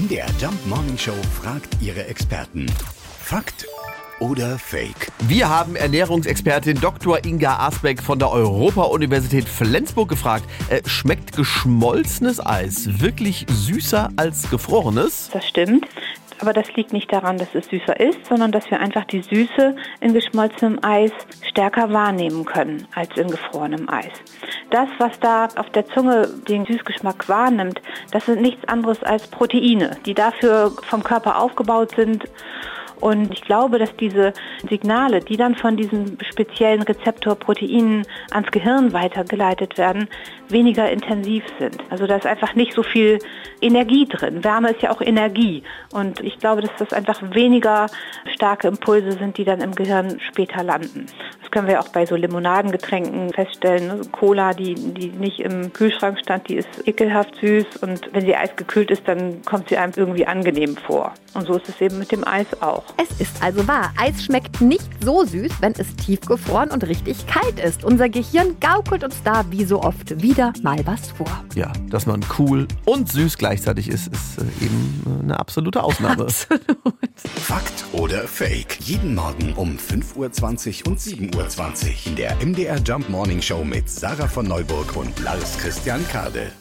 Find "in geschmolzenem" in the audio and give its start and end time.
20.00-20.78